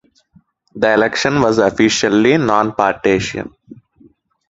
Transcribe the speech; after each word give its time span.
The 0.73 0.93
election 0.95 1.39
was 1.43 1.59
officially 1.59 2.35
nonpartisan. 2.37 3.53